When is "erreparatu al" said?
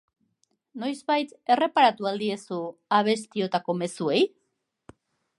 1.55-2.17